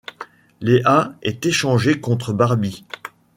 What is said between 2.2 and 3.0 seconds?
Barbie.